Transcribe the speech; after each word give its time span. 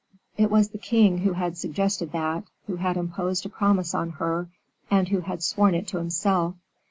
It 0.35 0.49
was 0.49 0.69
the 0.69 0.79
king 0.79 1.19
who 1.19 1.33
had 1.33 1.59
suggested 1.59 2.11
that, 2.11 2.45
who 2.65 2.77
had 2.77 2.97
imposed 2.97 3.45
a 3.45 3.49
promise 3.49 3.93
on 3.93 4.09
her, 4.17 4.49
and 4.89 5.07
who 5.07 5.19
had 5.19 5.43
sworn 5.43 5.73
to 5.73 5.77
it 5.77 5.91
himself. 5.91 6.55